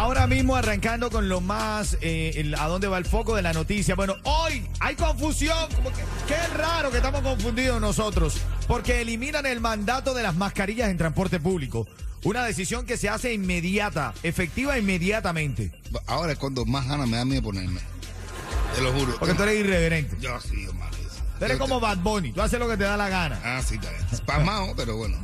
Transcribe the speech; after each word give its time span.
Ahora 0.00 0.26
mismo 0.26 0.56
arrancando 0.56 1.10
con 1.10 1.28
lo 1.28 1.42
más, 1.42 1.98
eh, 2.00 2.32
el- 2.36 2.54
a 2.54 2.66
dónde 2.68 2.88
va 2.88 2.96
el 2.96 3.04
foco 3.04 3.36
de 3.36 3.42
la 3.42 3.52
noticia. 3.52 3.94
Bueno, 3.94 4.16
hoy 4.22 4.66
hay 4.80 4.94
confusión, 4.96 5.68
que, 5.68 6.02
qué 6.26 6.46
raro 6.56 6.90
que 6.90 6.96
estamos 6.96 7.20
confundidos 7.20 7.82
nosotros, 7.82 8.38
porque 8.66 9.02
eliminan 9.02 9.44
el 9.44 9.60
mandato 9.60 10.14
de 10.14 10.22
las 10.22 10.34
mascarillas 10.34 10.88
en 10.88 10.96
transporte 10.96 11.38
público. 11.38 11.86
Una 12.24 12.42
decisión 12.46 12.86
que 12.86 12.96
se 12.96 13.10
hace 13.10 13.34
inmediata, 13.34 14.14
efectiva 14.22 14.78
inmediatamente. 14.78 15.70
Ahora 16.06 16.32
es 16.32 16.38
cuando 16.38 16.64
más 16.64 16.88
ganas 16.88 17.06
me 17.06 17.18
da 17.18 17.26
miedo 17.26 17.42
ponerme. 17.42 17.82
Te 18.74 18.80
lo 18.80 18.94
juro. 18.94 19.16
Porque 19.18 19.34
tú 19.34 19.42
eres 19.42 19.60
irreverente. 19.60 20.16
Yo 20.18 20.40
sí, 20.40 20.64
hermano. 20.64 20.90
Tú 21.38 21.44
eres 21.44 21.58
como 21.58 21.76
te- 21.78 21.82
Bad 21.82 21.98
Bunny, 21.98 22.32
tú 22.32 22.40
haces 22.40 22.58
lo 22.58 22.68
que 22.68 22.78
te 22.78 22.84
da 22.84 22.96
la 22.96 23.10
gana. 23.10 23.38
Ah, 23.44 23.60
sí, 23.66 23.74
está 23.74 23.90
bien. 23.90 24.02
Spamado, 24.16 24.72
pero 24.76 24.96
bueno. 24.96 25.18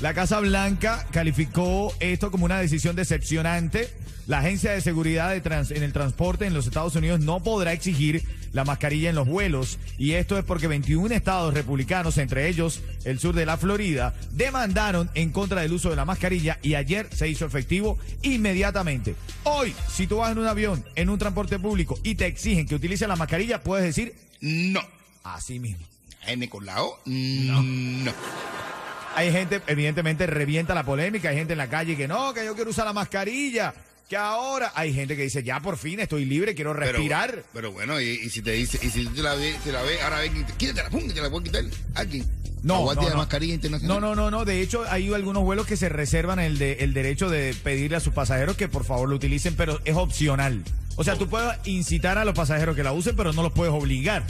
La 0.00 0.14
Casa 0.14 0.40
Blanca 0.40 1.06
calificó 1.12 1.94
esto 2.00 2.30
como 2.30 2.46
una 2.46 2.58
decisión 2.58 2.96
decepcionante. 2.96 3.88
La 4.26 4.38
Agencia 4.38 4.72
de 4.72 4.80
Seguridad 4.80 5.30
de 5.30 5.40
Trans- 5.42 5.72
en 5.72 5.82
el 5.82 5.92
Transporte 5.92 6.46
en 6.46 6.54
los 6.54 6.66
Estados 6.66 6.94
Unidos 6.94 7.20
no 7.20 7.42
podrá 7.42 7.72
exigir 7.72 8.22
la 8.52 8.64
mascarilla 8.64 9.10
en 9.10 9.16
los 9.16 9.26
vuelos. 9.28 9.78
Y 9.98 10.12
esto 10.12 10.38
es 10.38 10.44
porque 10.44 10.68
21 10.68 11.14
estados 11.14 11.52
republicanos, 11.52 12.16
entre 12.16 12.48
ellos 12.48 12.80
el 13.04 13.18
sur 13.18 13.34
de 13.34 13.44
la 13.44 13.58
Florida, 13.58 14.14
demandaron 14.32 15.10
en 15.14 15.30
contra 15.32 15.60
del 15.62 15.72
uso 15.72 15.90
de 15.90 15.96
la 15.96 16.04
mascarilla 16.06 16.58
y 16.62 16.74
ayer 16.76 17.08
se 17.14 17.28
hizo 17.28 17.44
efectivo 17.44 17.98
inmediatamente. 18.22 19.16
Hoy, 19.44 19.74
si 19.92 20.06
tú 20.06 20.18
vas 20.18 20.32
en 20.32 20.38
un 20.38 20.46
avión, 20.46 20.82
en 20.94 21.10
un 21.10 21.18
transporte 21.18 21.58
público 21.58 21.98
y 22.02 22.14
te 22.14 22.26
exigen 22.26 22.66
que 22.66 22.74
utilices 22.76 23.06
la 23.08 23.16
mascarilla, 23.16 23.62
puedes 23.62 23.84
decir 23.84 24.14
No. 24.40 24.80
así 25.24 25.58
mismo. 25.58 25.84
N 26.26 26.48
con 26.48 26.64
la 26.64 26.82
O. 26.82 26.98
No. 27.06 27.62
No. 27.62 28.12
Hay 29.16 29.32
gente, 29.32 29.60
evidentemente, 29.66 30.26
revienta 30.26 30.74
la 30.74 30.84
polémica. 30.84 31.28
Hay 31.30 31.36
gente 31.36 31.52
en 31.54 31.58
la 31.58 31.68
calle 31.68 31.96
que 31.96 32.06
no, 32.08 32.32
que 32.32 32.44
yo 32.44 32.54
quiero 32.54 32.70
usar 32.70 32.84
la 32.86 32.92
mascarilla. 32.92 33.74
Que 34.08 34.16
ahora 34.16 34.72
hay 34.74 34.92
gente 34.92 35.16
que 35.16 35.22
dice, 35.22 35.42
ya 35.44 35.60
por 35.60 35.76
fin 35.76 36.00
estoy 36.00 36.24
libre, 36.24 36.54
quiero 36.54 36.72
respirar. 36.72 37.44
Pero, 37.52 37.70
bueno, 37.70 38.00
y, 38.00 38.06
y 38.08 38.30
si 38.30 38.42
te 38.42 38.50
dice, 38.52 38.78
y 38.82 38.90
si 38.90 39.06
te 39.06 39.22
la 39.22 39.34
ves, 39.34 39.56
te 39.62 39.70
la 39.70 39.82
ves, 39.82 40.02
ahora 40.02 40.18
ven, 40.20 40.44
quítatela, 40.56 40.90
pum, 40.90 41.06
te 41.06 41.20
la 41.20 41.30
puedo 41.30 41.44
quitar. 41.44 41.62
Aquí. 41.94 42.24
No, 42.62 42.74
La 42.74 42.80
guardia 42.80 43.02
no, 43.02 43.08
de 43.08 43.14
no. 43.14 43.18
mascarilla 43.18 43.54
internacional. 43.54 44.00
No, 44.00 44.08
no, 44.08 44.14
no, 44.16 44.30
no. 44.30 44.44
De 44.44 44.60
hecho, 44.62 44.84
hay 44.90 45.12
algunos 45.14 45.44
vuelos 45.44 45.66
que 45.66 45.76
se 45.76 45.88
reservan 45.88 46.40
el, 46.40 46.58
de- 46.58 46.72
el 46.80 46.92
derecho 46.92 47.30
de 47.30 47.54
pedirle 47.62 47.96
a 47.96 48.00
sus 48.00 48.12
pasajeros 48.12 48.56
que 48.56 48.68
por 48.68 48.84
favor 48.84 49.08
lo 49.08 49.14
utilicen, 49.16 49.54
pero 49.54 49.80
es 49.84 49.94
opcional. 49.94 50.62
O 50.96 51.04
sea, 51.04 51.14
tú 51.16 51.28
puedes 51.28 51.56
incitar 51.66 52.18
a 52.18 52.24
los 52.24 52.34
pasajeros 52.34 52.74
que 52.76 52.82
la 52.82 52.92
usen, 52.92 53.14
pero 53.16 53.32
no 53.32 53.42
los 53.42 53.52
puedes 53.52 53.72
obligar. 53.72 54.24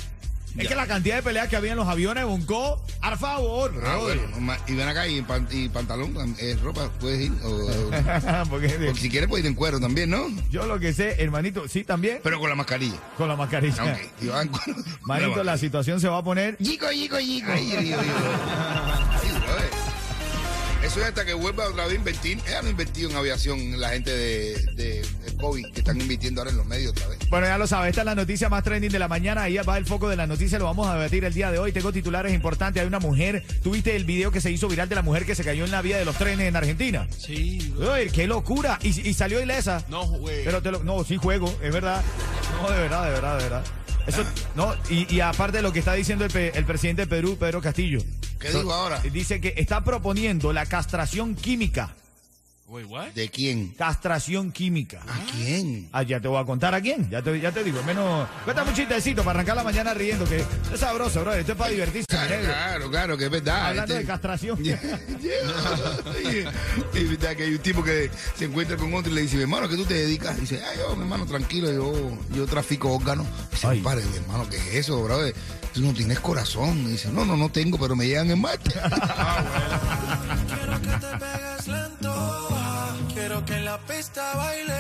Es 0.59 0.67
que 0.69 0.75
la 0.75 0.87
cantidad 0.87 1.17
de 1.17 1.23
peleas 1.23 1.49
que 1.49 1.57
había 1.57 1.73
en 1.73 1.79
los 1.79 1.89
aviones, 1.89 2.25
Bonco, 2.25 2.83
al 3.01 3.17
favor, 3.17 3.73
Ah, 3.87 3.97
bueno, 4.01 4.23
y 4.67 4.75
ven 4.75 4.89
acá 4.89 5.07
y, 5.07 5.19
en 5.19 5.25
pan- 5.25 5.49
y 5.51 5.69
pantalón, 5.69 6.13
eh, 6.39 6.57
ropa, 6.63 6.91
puedes 7.01 7.21
ir. 7.27 7.33
O, 7.45 7.49
o- 7.49 7.91
Porque 8.51 8.93
si 8.97 9.09
quieres, 9.09 9.29
puedes 9.29 9.45
ir 9.45 9.49
en 9.51 9.55
cuero 9.55 9.79
también, 9.81 10.11
¿no? 10.11 10.27
yo 10.51 10.67
lo 10.67 10.79
que 10.81 10.93
sé, 10.93 11.23
hermanito, 11.23 11.67
sí, 11.69 11.85
también 11.85 12.21
Pero 12.23 12.39
con 12.41 12.49
la 12.51 12.57
mascarilla. 12.57 12.99
con 13.17 13.29
la 13.29 13.37
mascarilla. 13.37 13.97
Manito, 15.03 15.43
la 15.45 15.57
situación 15.57 16.01
se 16.01 16.09
va 16.09 16.19
a 16.19 16.25
poner 16.25 16.57
Yico, 16.59 16.91
yico, 16.91 17.19
yico. 17.21 17.51
Ay. 17.53 17.73
Ay, 17.79 17.91
brother. 17.93 19.40
Eso 20.91 21.01
es 21.03 21.07
hasta 21.07 21.25
que 21.25 21.35
vuelva 21.35 21.69
otra 21.69 21.85
vez 21.85 21.93
a 21.93 21.97
invertir. 21.97 22.39
Ella 22.49 22.63
no 22.63 22.69
ha 22.69 22.71
invertido 22.73 23.11
en 23.11 23.17
aviación 23.17 23.81
la 23.81 23.91
gente 23.91 24.11
de, 24.11 24.55
de, 24.75 25.03
de 25.25 25.37
COVID 25.41 25.67
que 25.73 25.79
están 25.81 26.01
invirtiendo 26.01 26.41
ahora 26.41 26.51
en 26.51 26.57
los 26.57 26.67
medios 26.67 26.91
otra 26.91 27.07
vez. 27.07 27.19
Bueno, 27.31 27.47
ya 27.47 27.59
lo 27.59 27.69
sabes, 27.69 27.91
esta 27.91 28.01
es 28.01 28.07
la 28.07 28.17
noticia 28.17 28.49
más 28.49 28.65
trending 28.65 28.91
de 28.91 28.99
la 28.99 29.07
mañana. 29.07 29.45
Ahí 29.45 29.57
va 29.59 29.79
el 29.79 29.87
foco 29.87 30.09
de 30.09 30.17
la 30.17 30.27
noticia, 30.27 30.59
lo 30.59 30.65
vamos 30.65 30.89
a 30.89 30.95
debatir 30.95 31.25
el 31.25 31.33
día 31.33 31.53
de 31.53 31.61
hoy. 31.61 31.71
Tengo 31.71 31.93
titulares 31.93 32.35
importantes. 32.35 32.81
Hay 32.81 32.89
una 32.89 32.99
mujer, 32.99 33.45
¿tuviste 33.63 33.95
el 33.95 34.05
video 34.05 34.33
que 34.33 34.41
se 34.41 34.51
hizo 34.51 34.67
viral 34.67 34.89
de 34.89 34.97
la 34.97 35.03
mujer 35.03 35.25
que 35.27 35.37
se 35.37 35.45
cayó 35.45 35.65
en 35.65 35.71
la 35.71 35.81
vía 35.81 35.97
de 35.97 36.05
los 36.05 36.17
trenes 36.17 36.49
en 36.49 36.57
Argentina? 36.57 37.07
Sí, 37.17 37.73
Uy, 37.79 38.11
qué 38.13 38.27
locura. 38.27 38.81
Y, 38.83 38.89
y 39.09 39.15
salió 39.15 39.41
ilesa. 39.41 39.85
no 39.89 40.03
jugué. 40.07 40.43
Pero 40.45 40.61
te 40.61 40.73
lo, 40.73 40.83
no, 40.83 41.05
sí 41.05 41.17
juego, 41.19 41.57
es 41.63 41.73
verdad. 41.73 42.03
No, 42.61 42.69
de 42.69 42.81
verdad, 42.81 43.05
de 43.05 43.11
verdad, 43.13 43.37
de 43.39 43.43
verdad. 43.45 43.65
Eso, 44.09 44.25
no, 44.57 44.75
y, 44.89 45.15
y 45.15 45.21
aparte 45.21 45.59
de 45.59 45.63
lo 45.63 45.73
que 45.73 45.79
está 45.79 45.93
diciendo 45.95 46.25
el, 46.25 46.33
pe- 46.33 46.51
el 46.59 46.65
presidente 46.65 47.03
de 47.03 47.07
Perú, 47.07 47.37
Pedro 47.39 47.61
Castillo. 47.61 48.01
¿Qué 48.41 48.49
digo 48.51 48.73
ahora? 48.73 49.01
Dice 49.01 49.41
que 49.41 49.55
está 49.57 49.85
proponiendo 49.85 50.53
la 50.53 50.67
castración 50.67 51.35
química. 51.35 51.95
Wait, 52.69 52.87
what? 52.89 53.09
¿De 53.09 53.29
quién? 53.29 53.71
Castración 53.77 54.53
química. 54.53 55.01
¿A 55.09 55.19
quién? 55.33 55.89
Ah, 55.93 56.05
ya 56.05 56.21
te 56.21 56.29
voy 56.29 56.41
a 56.41 56.45
contar 56.45 56.73
a 56.73 56.81
quién. 56.81 57.11
Ya 57.11 57.21
te, 57.21 57.41
ya 57.41 57.51
te 57.51 57.65
digo, 57.65 57.83
menos. 57.83 58.29
Cuéntame 58.45 58.71
un 58.71 58.77
chistecito 58.77 59.25
para 59.25 59.41
arrancar 59.41 59.57
la 59.57 59.65
mañana 59.65 59.93
riendo, 59.93 60.25
que 60.25 60.37
es 60.73 60.79
sabroso, 60.79 61.21
bro. 61.23 61.33
Esto 61.35 61.51
es 61.53 61.59
para 61.59 61.71
divertirse, 61.73 62.07
Claro, 62.09 62.37
claro, 62.45 62.91
claro, 62.91 63.17
que 63.19 63.25
es 63.25 63.31
verdad. 63.33 63.67
Hablando 63.71 63.93
este- 63.93 64.05
de 64.05 64.07
castración. 64.09 64.59
Yeah, 64.63 64.81
yeah. 65.21 66.53
Es 66.95 67.09
verdad 67.11 67.35
que 67.37 67.43
hay 67.43 67.53
un 67.55 67.59
tipo 67.59 67.83
que 67.83 68.09
se 68.37 68.45
encuentra 68.45 68.77
con 68.77 68.95
otro 68.95 69.11
y 69.11 69.17
le 69.17 69.23
dice, 69.23 69.35
mi 69.37 69.43
hermano, 69.43 69.69
¿qué 69.69 69.75
tú 69.77 69.85
te 69.85 69.95
dedicas? 69.95 70.39
Y 70.39 70.43
dice, 70.43 70.63
ay, 70.65 70.79
yo, 70.79 70.95
mi 70.95 71.03
hermano, 71.03 71.27
tranquilo, 71.27 71.73
yo, 71.73 71.93
yo 72.35 72.47
trafico 72.47 72.95
órganos. 72.95 73.27
Dice, 73.51 73.67
Ay. 73.67 73.81
padre, 73.81 74.05
mi 74.07 74.17
hermano, 74.17 74.49
¿qué 74.49 74.57
es 74.59 74.75
eso, 74.87 75.03
brother? 75.03 75.35
Tú 75.75 75.81
no 75.83 75.93
tienes 75.95 76.21
corazón. 76.21 76.79
Y 76.87 76.93
dice, 76.93 77.11
no, 77.13 77.25
no, 77.25 77.37
no 77.37 77.49
tengo, 77.51 77.79
pero 77.79 77.95
me 77.97 78.07
llegan 78.07 78.31
en 78.31 78.41
Marte. 78.41 78.71
Quiero 78.71 78.91
que 80.83 80.89
te 80.89 81.17
pegues 81.19 81.69
lento. 81.69 82.49
Quiero 83.15 83.45
que 83.45 83.57
en 83.57 83.65
la 83.65 83.79
pista 83.79 84.35
baile. 84.37 84.75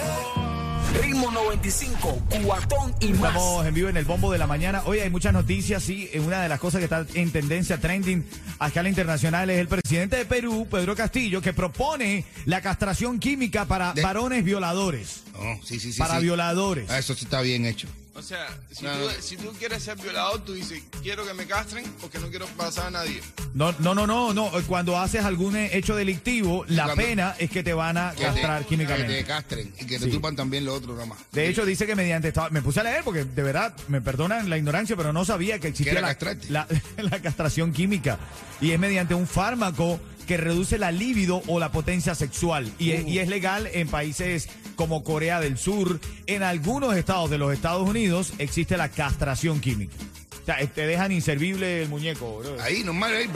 Ritmo 1.00 1.30
95, 1.30 2.20
cuatón 2.44 2.92
y 2.98 3.12
más. 3.12 3.30
Estamos 3.30 3.64
en 3.66 3.74
vivo 3.74 3.88
en 3.88 3.96
el 3.96 4.04
bombo 4.04 4.32
de 4.32 4.38
la 4.38 4.48
mañana. 4.48 4.82
Hoy 4.86 4.98
hay 4.98 5.08
muchas 5.08 5.32
noticias, 5.32 5.84
sí. 5.84 6.10
Una 6.18 6.42
de 6.42 6.48
las 6.48 6.58
cosas 6.58 6.80
que 6.80 6.84
está 6.86 7.06
en 7.14 7.30
tendencia, 7.30 7.80
trending 7.80 8.26
a 8.58 8.66
escala 8.66 8.88
internacional, 8.88 9.48
es 9.50 9.60
el 9.60 9.68
presidente 9.68 10.16
de 10.16 10.24
Perú, 10.24 10.66
Pedro 10.68 10.96
Castillo, 10.96 11.40
que 11.40 11.52
propone 11.52 12.24
la 12.44 12.60
castración 12.60 13.20
química 13.20 13.66
para 13.66 13.92
De- 13.92 14.02
varones 14.02 14.42
violadores. 14.44 15.22
No, 15.34 15.60
sí, 15.64 15.78
sí, 15.78 15.92
sí. 15.92 15.98
para 15.98 16.16
sí. 16.16 16.22
violadores. 16.24 16.90
Ah, 16.90 16.98
Eso 16.98 17.14
sí 17.14 17.24
está 17.24 17.40
bien 17.40 17.66
hecho. 17.66 17.86
O 18.14 18.22
sea, 18.22 18.48
si, 18.72 18.84
No. 18.84 18.92
tú, 18.92 19.08
si 19.20 19.36
tú 19.36 19.52
quieres 19.58 19.82
ser 19.84 19.96
violador, 19.96 20.44
tú 20.44 20.52
dices, 20.52 20.82
quiero 21.02 21.24
que 21.24 21.32
me 21.32 21.46
castren 21.46 21.84
porque 22.00 22.18
no 22.18 22.28
quiero 22.28 22.46
pasar 22.48 22.88
a 22.88 22.90
nadie. 22.90 23.20
No, 23.54 23.72
no, 23.78 23.94
no, 23.94 24.06
no, 24.06 24.34
no. 24.34 24.50
Cuando 24.66 24.98
haces 24.98 25.24
algún 25.24 25.54
hecho 25.56 25.94
delictivo, 25.94 26.64
la 26.68 26.84
cuando- 26.86 27.02
pena 27.02 27.34
es 27.38 27.50
que 27.50 27.62
te 27.62 27.72
van 27.72 27.96
a 27.96 28.12
castrar 28.18 28.62
te, 28.62 28.68
químicamente. 28.68 29.06
Que 29.14 29.18
te 29.22 29.24
castren 29.24 29.74
y 29.80 29.84
que 29.86 29.98
te 29.98 30.06
Sí. 30.06 30.10
tupan 30.10 30.34
también 30.34 30.64
lo 30.64 30.74
otro 30.74 30.94
nomás. 30.96 31.18
De 31.32 31.48
hecho, 31.48 31.64
dice 31.64 31.86
que 31.86 31.94
mediante. 31.94 32.28
estaba- 32.28 32.50
me 32.50 32.62
puse 32.62 32.80
a 32.80 32.82
leer 32.82 33.02
porque 33.04 33.24
de 33.24 33.42
verdad, 33.42 33.74
me 33.88 34.00
perdonan 34.00 34.50
la 34.50 34.58
ignorancia, 34.58 34.96
pero 34.96 35.12
no 35.12 35.24
sabía 35.24 35.58
que 35.60 35.68
existía 35.68 36.00
la- 36.00 36.66
la 36.98 37.22
castración 37.22 37.72
química. 37.72 38.18
Y 38.60 38.72
es 38.72 38.78
mediante 38.78 39.14
un 39.14 39.26
fármaco 39.26 40.00
que 40.26 40.36
reduce 40.36 40.78
la 40.78 40.92
libido 40.92 41.42
o 41.46 41.58
la 41.58 41.72
potencia 41.72 42.14
sexual. 42.14 42.70
Y, 42.78 42.92
es, 42.92 43.06
y 43.06 43.18
es 43.18 43.28
legal 43.28 43.68
en 43.72 43.88
países 43.88 44.48
como 44.76 45.04
Corea 45.04 45.40
del 45.40 45.58
Sur. 45.58 46.00
En 46.26 46.42
algunos 46.42 46.96
estados 46.96 47.30
de 47.30 47.38
los 47.38 47.52
Estados 47.52 47.88
Unidos 47.88 48.32
existe 48.38 48.76
la 48.76 48.88
castración 48.88 49.60
química. 49.60 49.94
O 50.42 50.44
sea, 50.46 50.66
te 50.66 50.86
dejan 50.86 51.12
inservible 51.12 51.82
el 51.82 51.88
muñeco, 51.88 52.38
bro. 52.38 52.56
Ahí, 52.62 52.82
nomás, 52.82 53.12
ahí, 53.12 53.28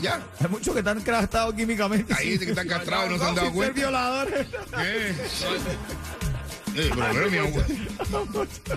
ya. 0.00 0.20
Hay 0.40 0.48
muchos 0.48 0.74
que 0.74 0.80
están 0.80 1.00
castrados 1.00 1.54
químicamente. 1.54 2.12
Ahí 2.14 2.38
que 2.38 2.46
están 2.46 2.66
castrados 2.66 3.08
y 3.08 3.12
no 3.12 3.18
se 3.18 3.24
han 3.24 3.34
dado 3.34 3.52
cuenta. 3.52 3.74
violadores. 3.74 4.46
¿Qué? 4.76 5.14
Eh, 6.76 6.90
pero, 6.94 7.06
pero 7.12 7.30
mi 7.30 7.38
abuelo, 7.38 7.66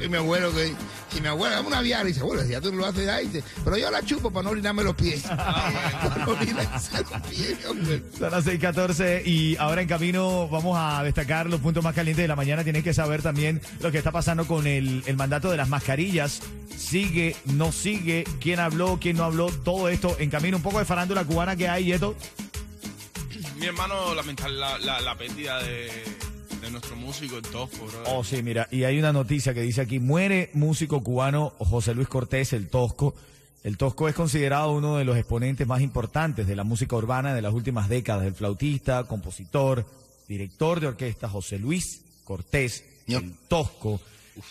y 0.03 0.09
mi 0.09 0.17
abuelo 0.17 0.53
que, 0.53 0.73
y 1.17 1.21
mi 1.21 1.27
abuela, 1.27 1.55
dame 1.57 1.67
una 1.67 1.81
viara, 1.81 2.03
y 2.03 2.07
dice, 2.07 2.21
abuelo, 2.21 2.43
si 2.43 2.49
ya 2.49 2.61
tú 2.61 2.71
no 2.71 2.79
lo 2.79 2.85
haces 2.87 3.07
ahí, 3.07 3.27
dice, 3.27 3.43
pero 3.63 3.77
yo 3.77 3.91
la 3.91 4.03
chupo 4.03 4.31
para 4.31 4.43
no 4.45 4.49
orinarme 4.51 4.83
los 4.83 4.95
pies. 4.95 5.21
Para 5.27 6.25
no 6.25 6.31
orinarse 6.31 6.97
los 6.99 7.21
pies, 7.29 7.65
hombre. 7.65 8.01
Son 8.17 8.31
las 8.31 8.45
6:14 8.45 9.25
y 9.25 9.55
ahora 9.57 9.81
en 9.81 9.87
camino 9.87 10.47
vamos 10.49 10.77
a 10.79 11.03
destacar 11.03 11.47
los 11.47 11.61
puntos 11.61 11.83
más 11.83 11.93
calientes 11.95 12.23
de 12.23 12.27
la 12.27 12.35
mañana. 12.35 12.63
Tienes 12.63 12.83
que 12.83 12.93
saber 12.93 13.21
también 13.21 13.61
lo 13.79 13.91
que 13.91 13.97
está 13.97 14.11
pasando 14.11 14.45
con 14.47 14.67
el, 14.67 15.03
el 15.05 15.15
mandato 15.15 15.49
de 15.51 15.57
las 15.57 15.69
mascarillas. 15.69 16.41
Sigue, 16.75 17.35
no 17.45 17.71
sigue, 17.71 18.23
quién 18.41 18.59
habló, 18.59 18.97
quién 18.99 19.17
no 19.17 19.23
habló, 19.23 19.47
todo 19.47 19.89
esto 19.89 20.15
en 20.19 20.29
camino. 20.29 20.57
Un 20.57 20.63
poco 20.63 20.79
de 20.79 20.85
farándula 20.85 21.23
cubana 21.23 21.55
que 21.55 21.69
hay 21.69 21.89
y 21.89 21.91
esto. 21.93 22.15
Mi 23.57 23.67
hermano, 23.67 24.13
lamentar 24.13 24.49
la, 24.49 24.77
la, 24.79 24.99
la 24.99 25.15
pérdida 25.15 25.61
de, 25.63 25.89
de 26.63 26.71
nuestro 26.71 26.95
músico, 26.95 27.35
el 27.37 27.43
Tosco, 27.43 27.85
bro. 27.85 28.03
Oh, 28.07 28.23
sí, 28.23 28.41
mira, 28.41 28.67
y 28.71 28.85
hay 28.85 28.97
una 28.97 29.11
noticia 29.11 29.53
que 29.53 29.61
dice 29.61 29.81
aquí, 29.81 29.99
muere 29.99 30.49
músico 30.53 31.03
cubano 31.03 31.53
José 31.59 31.93
Luis 31.93 32.07
Cortés, 32.07 32.53
el 32.53 32.69
Tosco. 32.69 33.13
El 33.63 33.77
Tosco 33.77 34.07
es 34.07 34.15
considerado 34.15 34.71
uno 34.71 34.97
de 34.97 35.03
los 35.03 35.17
exponentes 35.17 35.67
más 35.67 35.81
importantes 35.81 36.47
de 36.47 36.55
la 36.55 36.63
música 36.63 36.95
urbana 36.95 37.33
de 37.33 37.41
las 37.41 37.53
últimas 37.53 37.89
décadas. 37.89 38.25
El 38.25 38.33
flautista, 38.33 39.03
compositor, 39.03 39.85
director 40.27 40.79
de 40.79 40.87
orquesta 40.87 41.27
José 41.27 41.59
Luis 41.59 42.01
Cortés, 42.23 42.85
Yo. 43.07 43.19
el 43.19 43.33
Tosco, 43.49 43.99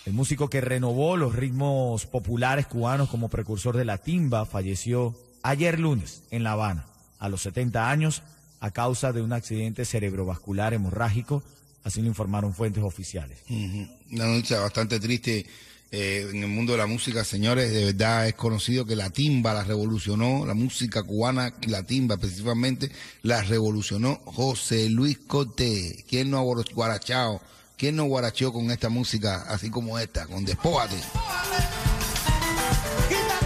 El 0.05 0.13
músico 0.13 0.49
que 0.49 0.61
renovó 0.61 1.17
los 1.17 1.35
ritmos 1.35 2.07
populares 2.07 2.67
cubanos 2.67 3.09
como 3.09 3.29
precursor 3.29 3.77
de 3.77 3.87
la 3.87 3.99
timba 3.99 4.45
falleció 4.45 5.15
ayer 5.43 5.81
lunes 5.81 6.23
en 6.31 6.45
La 6.45 6.53
Habana 6.53 6.87
a 7.19 7.29
los 7.29 7.43
70 7.43 7.91
años 7.91 8.23
a 8.61 8.71
causa 8.71 9.13
de 9.13 9.23
un 9.23 9.33
accidente 9.33 9.85
cerebrovascular 9.85 10.73
hemorrágico, 10.73 11.43
así 11.85 12.01
lo 12.01 12.09
informaron 12.09 12.55
fuentes 12.55 12.83
oficiales. 12.83 13.39
Una 13.49 14.27
noticia 14.27 14.61
bastante 14.61 15.01
triste 15.01 15.47
eh, 15.95 16.27
en 16.31 16.43
el 16.43 16.49
mundo 16.49 16.73
de 16.73 16.79
la 16.79 16.87
música, 16.87 17.23
señores. 17.23 17.71
De 17.71 17.85
verdad 17.87 18.27
es 18.27 18.35
conocido 18.35 18.87
que 18.87 18.97
la 18.97 19.11
timba 19.11 19.53
la 19.53 19.63
revolucionó, 19.63 20.47
la 20.47 20.55
música 20.55 21.03
cubana, 21.03 21.55
la 21.67 21.83
timba 21.83 22.15
específicamente, 22.15 22.91
la 23.23 23.43
revolucionó 23.43 24.21
José 24.25 24.89
Luis 24.89 25.19
Cortés. 25.19 26.03
¿Quién 26.09 26.31
no 26.31 26.39
ha 26.39 26.65
guarachado? 26.75 27.43
¿Quién 27.77 27.97
no 27.97 28.05
guaracheó 28.05 28.53
con 28.53 28.71
esta 28.71 28.89
música 28.89 29.43
así 29.49 29.69
como 29.69 29.99
esta, 29.99 30.27
con 30.27 30.45
Despójate? 30.47 30.97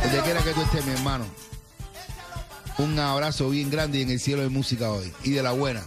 Donde 0.05 0.21
quiera 0.21 0.45
que 0.45 0.53
tú 0.53 0.61
estés, 0.63 0.87
mi 0.87 0.93
hermano. 0.93 1.25
Un 2.79 2.97
abrazo 2.99 3.49
bien 3.51 3.71
grande 3.71 3.99
y 3.99 4.03
en 4.03 4.11
el 4.11 4.21
cielo 4.21 4.43
de 4.43 4.51
música 4.51 4.93
hoy. 4.93 5.13
Y 5.25 5.31
de 5.31 5.43
la 5.43 5.53
buena. 5.53 5.83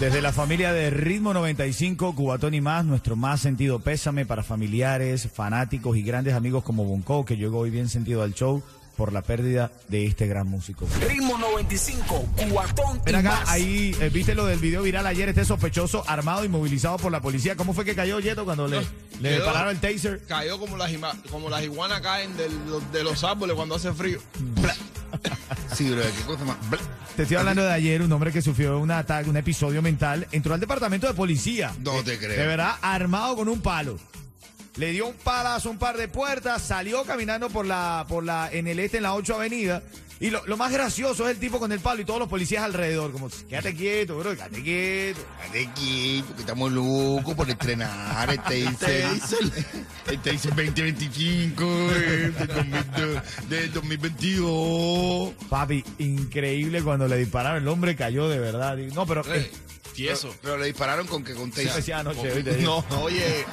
Desde 0.00 0.20
la 0.20 0.32
familia 0.32 0.72
de 0.72 0.90
Ritmo 0.90 1.32
95, 1.32 2.14
Cubatón 2.14 2.52
y 2.54 2.60
más, 2.60 2.84
nuestro 2.84 3.16
más 3.16 3.40
sentido 3.40 3.78
pésame 3.78 4.26
para 4.26 4.42
familiares, 4.42 5.28
fanáticos 5.32 5.96
y 5.96 6.02
grandes 6.02 6.34
amigos 6.34 6.64
como 6.64 6.84
Bonco, 6.84 7.24
que 7.24 7.36
llegó 7.36 7.60
hoy 7.60 7.70
bien 7.70 7.88
sentido 7.88 8.22
al 8.22 8.34
show 8.34 8.62
por 8.96 9.12
la 9.12 9.22
pérdida 9.22 9.70
de 9.88 10.06
este 10.06 10.26
gran 10.26 10.46
músico. 10.48 10.86
Ritmo 11.08 11.38
95, 11.38 12.26
cuatón 12.50 12.98
y 12.98 13.06
Ven 13.06 13.14
acá, 13.16 13.30
más. 13.40 13.48
ahí, 13.48 13.96
eh, 14.00 14.08
¿viste 14.12 14.34
lo 14.34 14.46
del 14.46 14.58
video 14.58 14.82
viral 14.82 15.06
ayer? 15.06 15.28
Este 15.28 15.44
sospechoso 15.44 16.04
armado 16.08 16.44
y 16.44 16.48
movilizado 16.48 16.96
por 16.98 17.10
la 17.10 17.20
policía. 17.20 17.56
¿Cómo 17.56 17.72
fue 17.72 17.84
que 17.84 17.94
cayó 17.94 18.20
Yeto 18.20 18.44
cuando 18.44 18.68
le, 18.68 18.80
le 18.80 19.30
quedó- 19.30 19.34
dispararon 19.36 19.70
el 19.70 19.80
taser? 19.80 20.20
Cayó 20.28 20.58
como 20.58 20.76
las, 20.76 20.92
ima- 20.92 21.16
como 21.30 21.48
las 21.48 21.62
iguanas 21.64 22.00
caen 22.02 22.36
del- 22.36 22.52
de 22.92 23.02
los 23.02 23.24
árboles 23.24 23.56
cuando 23.56 23.74
hace 23.76 23.92
frío. 23.92 24.20
Sí, 25.74 25.90
bro, 25.90 26.02
qué 26.02 26.22
cosa 26.26 26.44
más. 26.44 26.56
Bla. 26.70 26.78
Te 27.16 27.22
estoy 27.22 27.36
hablando 27.36 27.62
de 27.62 27.72
ayer, 27.72 28.02
un 28.02 28.10
hombre 28.12 28.32
que 28.32 28.42
sufrió 28.42 28.78
un 28.78 28.90
ataque, 28.90 29.30
un 29.30 29.36
episodio 29.36 29.82
mental, 29.82 30.26
entró 30.32 30.54
al 30.54 30.60
departamento 30.60 31.06
de 31.06 31.14
policía. 31.14 31.72
No 31.80 32.02
te 32.02 32.18
creo. 32.18 32.36
De 32.36 32.46
verdad, 32.46 32.74
armado 32.82 33.36
con 33.36 33.48
un 33.48 33.60
palo. 33.60 33.98
Le 34.76 34.90
dio 34.90 35.06
un 35.06 35.14
palazo, 35.14 35.70
un 35.70 35.78
par 35.78 35.96
de 35.96 36.08
puertas, 36.08 36.60
salió 36.62 37.04
caminando 37.04 37.48
por 37.50 37.66
la, 37.66 38.04
por 38.08 38.24
la, 38.24 38.48
en 38.50 38.66
el 38.66 38.80
este, 38.80 38.96
en 38.96 39.04
la 39.04 39.14
8 39.14 39.36
avenida. 39.36 39.82
Y 40.20 40.30
lo, 40.30 40.44
lo 40.46 40.56
más 40.56 40.72
gracioso 40.72 41.24
es 41.28 41.34
el 41.34 41.40
tipo 41.40 41.58
con 41.58 41.72
el 41.72 41.80
palo 41.80 42.00
y 42.00 42.04
todos 42.04 42.20
los 42.20 42.28
policías 42.28 42.62
alrededor, 42.64 43.10
como, 43.12 43.28
quédate 43.48 43.74
quieto, 43.74 44.16
bro, 44.16 44.30
quédate 44.32 44.62
quieto. 44.62 45.20
De 45.52 45.66
aquí, 45.66 46.22
porque 46.26 46.42
estamos 46.42 46.72
locos 46.72 47.34
por 47.34 47.50
estrenar 47.50 48.30
el 48.30 48.38
Taser. 48.38 49.08
El 50.06 50.18
Taser 50.20 50.54
2025 50.54 51.64
eh, 51.64 52.32
del 52.38 52.46
2002, 52.46 53.22
del 53.48 53.72
2022. 53.72 55.32
Papi, 55.48 55.84
increíble 55.98 56.82
cuando 56.82 57.08
le 57.08 57.16
dispararon, 57.18 57.62
el 57.62 57.68
hombre 57.68 57.96
cayó 57.96 58.28
de 58.28 58.38
verdad. 58.38 58.76
No, 58.76 59.06
pero... 59.06 59.22
eh, 59.34 59.50
Tieso. 59.94 60.34
Pero 60.42 60.58
le 60.58 60.66
dispararon 60.66 61.06
con 61.06 61.22
que 61.22 61.34
con 61.34 61.52
sí, 61.52 61.62
Taser. 61.64 61.74
decía 61.76 61.98
anoche, 62.00 62.32
oíste. 62.32 62.58
No, 62.62 62.78
oye, 63.02 63.44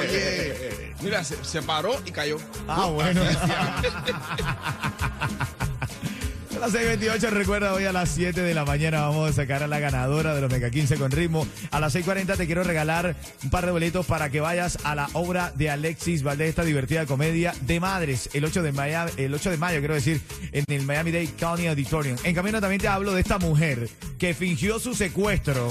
oye. 0.00 0.94
Mira, 1.02 1.24
se, 1.24 1.42
se 1.44 1.62
paró 1.62 2.00
y 2.04 2.10
cayó. 2.12 2.36
Ah, 2.68 2.86
bueno. 2.86 3.22
Las 6.60 6.74
6.28 6.74 7.30
recuerda 7.30 7.72
hoy 7.72 7.86
a 7.86 7.92
las 7.92 8.10
7 8.10 8.42
de 8.42 8.52
la 8.52 8.66
mañana 8.66 9.00
vamos 9.00 9.30
a 9.30 9.32
sacar 9.32 9.62
a 9.62 9.66
la 9.66 9.80
ganadora 9.80 10.34
de 10.34 10.42
los 10.42 10.52
Mega 10.52 10.68
15 10.68 10.96
con 10.96 11.10
ritmo. 11.10 11.46
A 11.70 11.80
las 11.80 11.96
6.40 11.96 12.36
te 12.36 12.44
quiero 12.44 12.62
regalar 12.64 13.16
un 13.42 13.48
par 13.48 13.64
de 13.64 13.72
boletos 13.72 14.04
para 14.04 14.28
que 14.28 14.42
vayas 14.42 14.76
a 14.84 14.94
la 14.94 15.08
obra 15.14 15.54
de 15.56 15.70
Alexis 15.70 16.22
Valdés, 16.22 16.50
esta 16.50 16.62
divertida 16.62 17.06
comedia 17.06 17.54
de 17.62 17.80
madres, 17.80 18.28
el 18.34 18.44
8 18.44 18.62
de 18.62 18.72
mayo, 18.72 19.10
el 19.16 19.32
8 19.32 19.50
de 19.52 19.56
mayo 19.56 19.78
quiero 19.78 19.94
decir, 19.94 20.20
en 20.52 20.66
el 20.68 20.82
Miami-Dade 20.82 21.30
County 21.38 21.66
Auditorium. 21.66 22.18
En 22.24 22.34
camino 22.34 22.60
también 22.60 22.82
te 22.82 22.88
hablo 22.88 23.14
de 23.14 23.22
esta 23.22 23.38
mujer 23.38 23.88
que 24.18 24.34
fingió 24.34 24.78
su 24.78 24.94
secuestro, 24.94 25.70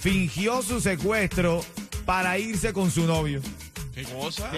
fingió 0.00 0.62
su 0.62 0.80
secuestro 0.80 1.64
para 2.06 2.38
irse 2.38 2.72
con 2.72 2.92
su 2.92 3.08
novio. 3.08 3.40
¿Qué 3.94 4.04
cosa? 4.04 4.50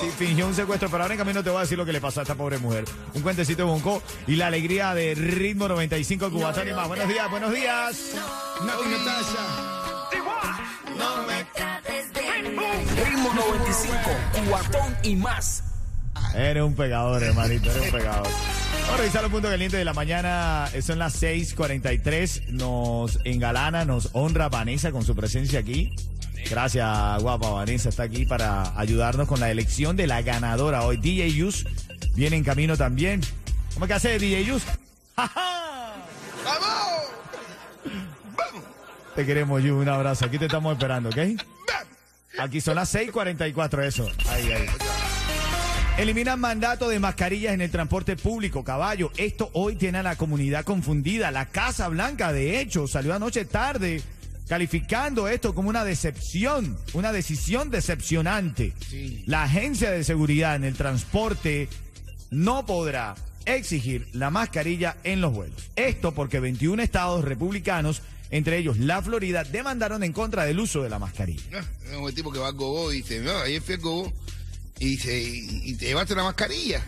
Sí, 0.00 0.08
fingió 0.18 0.46
un 0.48 0.54
secuestro, 0.54 0.88
pero 0.90 1.04
ahora 1.04 1.14
en 1.14 1.18
camino 1.18 1.44
te 1.44 1.50
voy 1.50 1.58
a 1.58 1.62
decir 1.62 1.78
lo 1.78 1.86
que 1.86 1.92
le 1.92 2.00
pasó 2.00 2.20
a 2.20 2.22
esta 2.24 2.34
pobre 2.34 2.58
mujer. 2.58 2.84
Un 3.14 3.22
cuentecito 3.22 3.62
de 3.64 3.68
Bonco 3.70 4.02
y 4.26 4.34
la 4.34 4.48
alegría 4.48 4.94
de 4.94 5.14
Ritmo 5.14 5.68
95 5.68 6.30
Cubatón 6.30 6.68
y 6.68 6.72
más. 6.72 6.88
Buenos 6.88 7.08
días, 7.08 7.30
buenos 7.30 7.52
días. 7.52 8.14
Nati 8.66 8.84
Natasha. 8.88 9.84
Ritmo 13.04 13.32
95, 13.34 13.96
cuatón 14.48 14.96
y 15.04 15.16
más. 15.16 15.62
Eres 16.34 16.62
un 16.62 16.74
pegador, 16.74 17.22
hermanito, 17.22 17.70
eres 17.70 17.82
un 17.84 17.90
pegador. 17.92 18.26
Vamos 18.26 18.94
a 18.94 18.96
revisar 18.98 19.22
los 19.22 19.30
puntos 19.30 19.50
calientes 19.50 19.78
de 19.78 19.84
la 19.84 19.94
mañana. 19.94 20.68
Son 20.82 20.98
las 20.98 21.14
6:43. 21.22 22.48
Nos 22.48 23.20
engalana, 23.24 23.84
nos 23.84 24.10
honra 24.12 24.48
Vanessa 24.48 24.90
con 24.90 25.04
su 25.04 25.14
presencia 25.14 25.60
aquí. 25.60 25.94
Gracias, 26.50 27.22
guapa. 27.22 27.50
Vanessa 27.50 27.88
está 27.88 28.04
aquí 28.04 28.26
para 28.26 28.78
ayudarnos 28.78 29.26
con 29.28 29.40
la 29.40 29.50
elección 29.50 29.96
de 29.96 30.06
la 30.06 30.22
ganadora 30.22 30.82
hoy. 30.82 30.96
DJ 30.98 31.32
Yus 31.32 31.66
viene 32.14 32.36
en 32.36 32.44
camino 32.44 32.76
también. 32.76 33.20
¿Cómo 33.74 33.86
que 33.86 33.94
hace 33.94 34.18
DJ 34.18 34.44
Yus? 34.44 34.62
¡Ja, 35.16 35.28
ja! 35.28 35.64
Te 39.14 39.24
queremos, 39.24 39.62
Yu. 39.62 39.76
Un 39.76 39.88
abrazo. 39.88 40.24
Aquí 40.24 40.38
te 40.38 40.46
estamos 40.46 40.72
esperando, 40.72 41.08
¿ok? 41.08 41.18
Aquí 42.38 42.60
son 42.60 42.74
las 42.74 42.92
6:44, 42.92 43.84
eso. 43.84 44.10
Ahí, 44.28 44.52
ahí. 44.52 44.66
Eliminan 45.96 46.40
mandato 46.40 46.88
de 46.88 46.98
mascarillas 46.98 47.54
en 47.54 47.60
el 47.60 47.70
transporte 47.70 48.16
público, 48.16 48.64
caballo. 48.64 49.12
Esto 49.16 49.50
hoy 49.52 49.76
tiene 49.76 49.98
a 49.98 50.02
la 50.02 50.16
comunidad 50.16 50.64
confundida. 50.64 51.30
La 51.30 51.46
Casa 51.46 51.86
Blanca, 51.86 52.32
de 52.32 52.58
hecho, 52.58 52.88
salió 52.88 53.14
anoche 53.14 53.44
tarde 53.44 54.02
calificando 54.48 55.28
esto 55.28 55.54
como 55.54 55.68
una 55.68 55.84
decepción, 55.84 56.76
una 56.92 57.12
decisión 57.12 57.70
decepcionante. 57.70 58.72
La 59.26 59.44
agencia 59.44 59.90
de 59.90 60.04
seguridad 60.04 60.56
en 60.56 60.64
el 60.64 60.74
transporte 60.74 61.68
no 62.30 62.66
podrá 62.66 63.14
exigir 63.46 64.06
la 64.12 64.30
mascarilla 64.30 64.96
en 65.04 65.20
los 65.20 65.32
vuelos. 65.32 65.70
Esto 65.76 66.12
porque 66.12 66.40
21 66.40 66.82
estados 66.82 67.24
republicanos, 67.24 68.02
entre 68.30 68.58
ellos 68.58 68.78
la 68.78 69.02
Florida, 69.02 69.44
demandaron 69.44 70.02
en 70.02 70.12
contra 70.12 70.44
del 70.44 70.60
uso 70.60 70.82
de 70.82 70.90
la 70.90 70.98
mascarilla. 70.98 71.42
Ah, 71.54 71.64
es 71.90 71.96
un 71.96 72.14
tipo 72.14 72.32
que 72.32 72.38
va 72.38 72.50
gogo 72.50 72.92
y 72.92 72.98
dice, 72.98 73.20
no, 73.20 73.36
ayer 73.38 73.62
fui 73.62 73.74
al 73.74 73.80
gogo 73.80 74.12
y 74.78 74.86
dice, 74.90 75.22
y, 75.22 75.70
y 75.70 75.74
te 75.74 75.86
llevaste 75.86 76.14
la 76.14 76.24
mascarilla. 76.24 76.84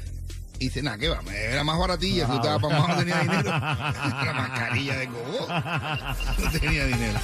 Y 0.58 0.66
dice, 0.66 0.82
nada, 0.82 0.96
¿qué 0.96 1.08
va? 1.08 1.20
Era 1.34 1.64
más 1.64 1.78
baratilla, 1.78 2.26
tú 2.26 2.36
estabas 2.36 2.62
para 2.62 2.78
más, 2.78 2.88
no 2.88 2.96
tenía 2.96 3.18
dinero. 3.20 3.42
la 3.50 4.32
mascarilla 4.34 4.96
de 4.96 5.06
gogo. 5.06 5.48
No 6.42 6.50
tenía 6.50 6.86
dinero. 6.86 7.18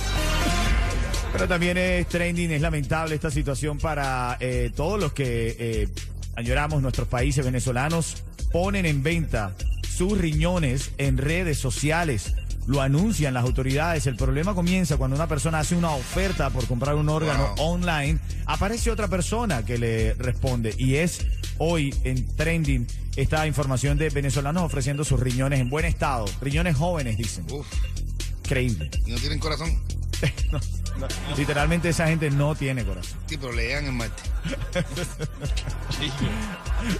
Pero 1.32 1.48
también 1.48 1.78
es 1.78 2.06
trending, 2.08 2.50
es 2.50 2.60
lamentable 2.60 3.14
esta 3.14 3.30
situación 3.30 3.78
para 3.78 4.36
eh, 4.38 4.70
todos 4.76 5.00
los 5.00 5.14
que 5.14 5.56
eh, 5.58 5.88
añoramos 6.36 6.82
nuestros 6.82 7.08
países 7.08 7.42
venezolanos, 7.44 8.22
ponen 8.52 8.84
en 8.84 9.02
venta 9.02 9.54
sus 9.82 10.18
riñones 10.18 10.92
en 10.98 11.16
redes 11.16 11.58
sociales. 11.58 12.34
Lo 12.66 12.80
anuncian 12.80 13.34
las 13.34 13.44
autoridades. 13.44 14.06
El 14.06 14.16
problema 14.16 14.54
comienza 14.54 14.96
cuando 14.96 15.16
una 15.16 15.26
persona 15.26 15.58
hace 15.58 15.74
una 15.74 15.90
oferta 15.90 16.50
por 16.50 16.66
comprar 16.66 16.94
un 16.94 17.08
órgano 17.08 17.54
Wow. 17.56 17.72
online. 17.74 18.18
Aparece 18.46 18.90
otra 18.90 19.08
persona 19.08 19.64
que 19.64 19.78
le 19.78 20.14
responde. 20.14 20.74
Y 20.78 20.94
es 20.96 21.26
hoy 21.58 21.94
en 22.04 22.26
trending 22.36 22.86
esta 23.16 23.46
información 23.46 23.98
de 23.98 24.08
venezolanos 24.10 24.62
ofreciendo 24.62 25.04
sus 25.04 25.18
riñones 25.20 25.60
en 25.60 25.70
buen 25.70 25.84
estado. 25.84 26.24
Riñones 26.40 26.76
jóvenes, 26.76 27.16
dicen. 27.18 27.44
Uf, 27.50 27.66
Increíble. 28.44 28.90
y 29.06 29.10
no 29.10 29.18
tienen 29.18 29.38
corazón. 29.38 29.70
No, 30.52 30.60
no. 30.98 31.08
Literalmente 31.36 31.88
esa 31.88 32.06
gente 32.08 32.30
no 32.30 32.54
tiene 32.54 32.84
corazón. 32.84 33.18
Sí, 33.26 33.36
pero 33.36 33.52
le 33.52 33.66
llegan 33.66 33.86
en 33.86 33.96
Marte. 33.96 34.22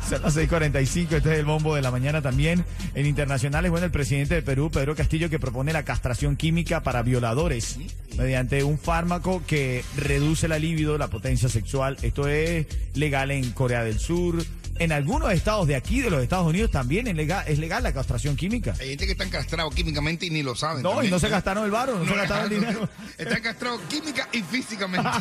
Son 0.08 0.22
las 0.22 0.37
6:45, 0.37 1.12
este 1.12 1.32
es 1.32 1.38
el 1.38 1.44
bombo 1.44 1.75
de 1.75 1.82
la 1.82 1.90
mañana 1.90 2.22
también. 2.22 2.64
En 2.94 3.06
internacionales, 3.06 3.70
bueno, 3.70 3.87
el 3.87 3.92
presidente 3.92 4.34
de 4.34 4.42
Perú, 4.42 4.70
Pedro 4.70 4.94
Castillo, 4.94 5.28
que 5.28 5.38
propone 5.38 5.72
la 5.72 5.84
castración 5.84 6.37
química 6.37 6.82
para 6.82 7.02
violadores. 7.02 7.78
mediante 8.16 8.62
un 8.64 8.78
fármaco 8.78 9.42
que 9.46 9.84
reduce 9.96 10.49
la 10.49 10.58
libido, 10.58 10.99
la 10.99 11.08
potencia 11.08 11.49
sexual. 11.49 11.96
Esto 12.02 12.28
es 12.28 12.66
legal 12.94 13.30
en 13.30 13.50
Corea 13.52 13.82
del 13.82 13.99
Sur. 13.99 14.44
En 14.82 14.90
algunos 14.90 15.32
estados 15.32 15.68
de 15.68 15.76
aquí, 15.76 16.00
de 16.00 16.10
los 16.10 16.20
Estados 16.20 16.44
Unidos, 16.44 16.72
también 16.72 17.06
es 17.06 17.14
legal, 17.14 17.44
es 17.46 17.60
legal 17.60 17.84
la 17.84 17.92
castración 17.92 18.34
química. 18.34 18.74
Hay 18.80 18.88
gente 18.88 19.06
que 19.06 19.12
están 19.12 19.30
castrados 19.30 19.72
químicamente 19.72 20.26
y 20.26 20.30
ni 20.30 20.42
lo 20.42 20.56
saben. 20.56 20.82
No, 20.82 21.04
y 21.04 21.08
no 21.08 21.20
se 21.20 21.28
gastaron 21.28 21.64
el 21.64 21.70
varo, 21.70 22.00
no, 22.00 22.04
se 22.04 22.16
gastaron 22.16 22.52
el 22.52 22.60
dinero. 22.60 22.88
Están 23.16 23.42
castrados 23.42 23.80
química 23.82 24.28
y 24.32 24.42
físicamente. 24.42 25.08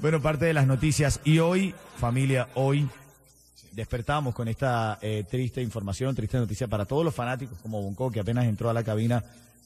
Bueno, 0.00 0.20
parte 0.20 0.44
de 0.44 0.52
las 0.52 0.66
noticias. 0.66 1.20
Y 1.24 1.38
hoy, 1.38 1.74
familia, 1.98 2.48
hoy 2.54 2.86
despertamos 3.72 4.34
con 4.34 4.48
esta 4.48 4.98
eh, 5.00 5.24
triste 5.28 5.62
información, 5.62 6.14
triste 6.14 6.36
noticia 6.36 6.68
para 6.68 6.84
todos 6.84 7.06
los 7.06 7.14
fanáticos 7.14 7.58
como 7.62 7.80
Bonco, 7.80 8.10
que 8.10 8.20
apenas 8.20 8.44
entró 8.44 8.68
a 8.68 8.74
la 8.74 8.84
cabina, 8.84 9.24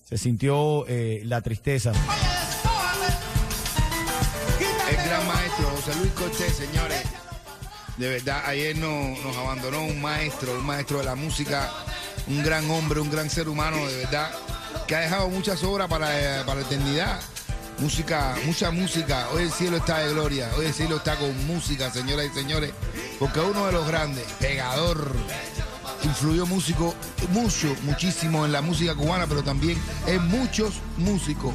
se 0.08 0.16
sintió 0.16 0.86
eh, 0.86 1.22
la 1.24 1.40
tristeza. 1.40 1.92
El 4.88 4.96
gran 4.96 5.26
maestro 5.26 5.66
José 5.70 5.96
Luis 5.98 6.12
Cortés, 6.12 6.54
señores. 6.54 7.07
De 7.98 8.08
verdad, 8.08 8.42
ayer 8.46 8.76
no- 8.76 9.16
nos 9.24 9.36
abandonó 9.36 9.84
un 9.84 10.00
maestro, 10.00 10.52
un 10.52 10.64
maestro 10.64 10.98
de 10.98 11.04
la 11.04 11.14
música, 11.16 11.70
un 12.28 12.42
gran 12.44 12.70
hombre, 12.70 13.00
un 13.00 13.10
gran 13.10 13.28
ser 13.28 13.48
humano, 13.48 13.76
de 13.86 13.96
verdad, 13.96 14.30
que 14.86 14.94
ha 14.94 15.00
dejado 15.00 15.28
muchas 15.28 15.62
obras 15.64 15.88
para, 15.88 16.40
eh, 16.40 16.44
para 16.44 16.60
la 16.60 16.66
eternidad. 16.66 17.20
Música, 17.78 18.36
mucha 18.44 18.70
música. 18.70 19.28
Hoy 19.32 19.44
el 19.44 19.52
cielo 19.52 19.76
está 19.76 19.98
de 19.98 20.12
gloria. 20.12 20.48
Hoy 20.56 20.66
el 20.66 20.74
cielo 20.74 20.96
está 20.96 21.16
con 21.16 21.46
música, 21.46 21.90
señoras 21.92 22.26
y 22.26 22.34
señores. 22.34 22.72
Porque 23.18 23.40
uno 23.40 23.66
de 23.66 23.72
los 23.72 23.86
grandes, 23.86 24.24
pegador, 24.40 25.12
influyó 26.02 26.46
músico, 26.46 26.94
mucho, 27.30 27.74
muchísimo 27.82 28.44
en 28.44 28.52
la 28.52 28.62
música 28.62 28.94
cubana, 28.94 29.26
pero 29.28 29.42
también 29.42 29.80
en 30.06 30.26
muchos 30.28 30.74
músicos. 30.96 31.52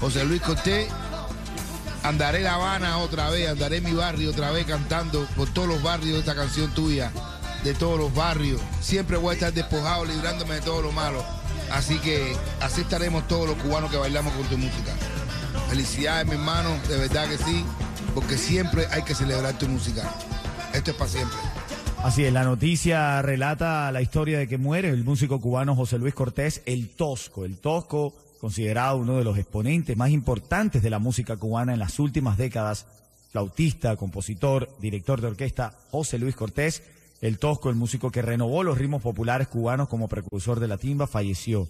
José 0.00 0.24
Luis 0.24 0.42
Cortés 0.42 0.88
Andaré 2.02 2.40
La 2.40 2.54
Habana 2.54 2.98
otra 2.98 3.30
vez, 3.30 3.48
andaré 3.48 3.80
mi 3.80 3.92
barrio 3.92 4.30
otra 4.30 4.50
vez 4.50 4.66
cantando 4.66 5.24
por 5.36 5.48
todos 5.48 5.68
los 5.68 5.82
barrios 5.82 6.18
esta 6.18 6.34
canción 6.34 6.72
tuya, 6.74 7.12
de 7.62 7.74
todos 7.74 7.98
los 7.98 8.12
barrios. 8.12 8.60
Siempre 8.80 9.16
voy 9.16 9.30
a 9.30 9.34
estar 9.34 9.52
despojado, 9.52 10.04
librándome 10.04 10.56
de 10.56 10.60
todo 10.62 10.82
lo 10.82 10.90
malo. 10.90 11.24
Así 11.70 11.98
que 11.98 12.36
así 12.60 12.80
estaremos 12.80 13.26
todos 13.28 13.48
los 13.48 13.56
cubanos 13.56 13.90
que 13.90 13.96
bailamos 13.96 14.32
con 14.34 14.44
tu 14.46 14.58
música. 14.58 14.92
Felicidades, 15.68 16.26
mi 16.26 16.32
hermano, 16.32 16.70
de 16.88 16.98
verdad 16.98 17.28
que 17.28 17.38
sí, 17.38 17.64
porque 18.14 18.36
siempre 18.36 18.86
hay 18.90 19.02
que 19.02 19.14
celebrar 19.14 19.56
tu 19.56 19.68
música. 19.68 20.02
Esto 20.74 20.90
es 20.90 20.96
para 20.96 21.10
siempre. 21.10 21.38
Así 22.02 22.24
es, 22.24 22.32
la 22.32 22.42
noticia 22.42 23.22
relata 23.22 23.92
la 23.92 24.02
historia 24.02 24.40
de 24.40 24.48
que 24.48 24.58
muere 24.58 24.88
el 24.88 25.04
músico 25.04 25.40
cubano 25.40 25.76
José 25.76 25.98
Luis 25.98 26.14
Cortés, 26.14 26.62
el 26.66 26.88
Tosco. 26.88 27.44
El 27.44 27.58
Tosco, 27.58 28.12
considerado 28.42 28.96
uno 28.96 29.18
de 29.18 29.22
los 29.22 29.38
exponentes 29.38 29.96
más 29.96 30.10
importantes 30.10 30.82
de 30.82 30.90
la 30.90 30.98
música 30.98 31.36
cubana 31.36 31.74
en 31.74 31.78
las 31.78 32.00
últimas 32.00 32.36
décadas, 32.36 32.86
flautista, 33.30 33.94
compositor, 33.94 34.68
director 34.80 35.20
de 35.20 35.28
orquesta, 35.28 35.78
José 35.92 36.18
Luis 36.18 36.34
Cortés, 36.34 36.82
el 37.20 37.38
Tosco, 37.38 37.70
el 37.70 37.76
músico 37.76 38.10
que 38.10 38.20
renovó 38.20 38.64
los 38.64 38.76
ritmos 38.78 39.00
populares 39.00 39.46
cubanos 39.46 39.88
como 39.88 40.08
precursor 40.08 40.58
de 40.58 40.66
la 40.66 40.76
timba, 40.76 41.06
falleció 41.06 41.68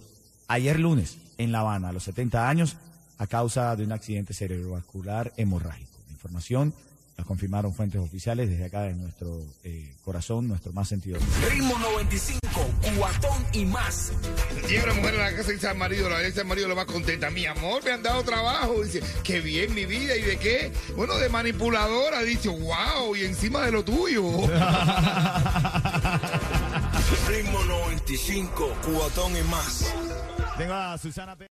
ayer 0.49 0.81
lunes 0.81 1.19
en 1.37 1.52
La 1.52 1.61
Habana, 1.61 1.91
a 1.91 1.93
los 1.93 2.05
70 2.05 2.49
años, 2.49 2.79
a 3.19 3.26
causa 3.26 3.76
de 3.76 3.85
un 3.85 3.93
accidente 3.93 4.33
cerebrovascular 4.33 5.35
hemorrágico. 5.37 5.99
Información 6.11 6.73
la 7.16 7.25
confirmaron 7.25 7.75
fuentes 7.75 8.00
oficiales 8.00 8.49
desde 8.49 8.64
acá 8.64 8.83
de 8.83 8.95
nuestro 8.95 9.40
eh, 9.64 9.95
corazón, 10.04 10.49
nuestro 10.49 10.73
más 10.73 10.88
sentido. 10.88 11.19
Ritmo 11.50 11.78
95, 11.78 12.40
cuatón 12.97 13.47
y 13.52 13.64
más. 13.64 14.12
Llega 14.69 14.85
una 14.85 14.95
mujer 14.95 15.21
a 15.21 15.31
la 15.31 15.37
casa 15.37 15.50
y 15.50 15.54
dice 15.54 15.69
al 15.69 15.76
marido, 15.76 16.09
la 16.09 16.21
dice 16.21 16.40
al 16.40 16.47
marido 16.47 16.69
lo 16.69 16.76
más 16.76 16.87
contenta, 16.87 17.31
mi 17.31 17.45
amor, 17.47 17.85
me 17.85 17.92
han 17.92 18.02
dado 18.02 18.23
trabajo. 18.23 18.83
Dice, 18.83 19.02
qué 19.23 19.40
bien 19.40 19.75
mi 19.75 19.85
vida, 19.85 20.16
¿y 20.16 20.23
de 20.23 20.38
qué? 20.38 20.73
Bueno, 20.97 21.16
de 21.19 21.28
manipuladora, 21.28 22.23
dice, 22.23 22.49
wow, 22.49 23.14
y 23.14 23.25
encima 23.25 23.66
de 23.66 23.73
lo 23.73 23.85
tuyo. 23.85 24.23
Ritmo 27.28 27.62
95, 27.64 28.76
cuatón 28.85 29.37
y 29.37 29.42
más. 29.42 29.92
Tengo 30.57 30.75
a 30.75 30.97
Susana 30.99 31.37
Pérez. 31.37 31.52